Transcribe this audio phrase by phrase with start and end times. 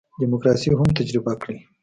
[0.21, 1.57] دیموکراسي هم تجربه کړي.